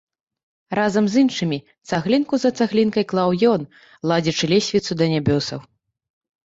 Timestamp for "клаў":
3.15-3.29